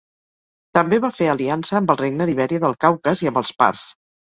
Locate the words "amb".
1.81-1.95, 3.33-3.41